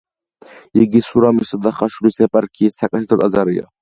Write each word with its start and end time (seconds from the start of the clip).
იგი 0.83 1.01
სურამისა 1.09 1.59
და 1.67 1.75
ხაშურის 1.81 2.19
ეპარქიის 2.29 2.79
საკათედრო 2.83 3.21
ტაძარია. 3.25 3.69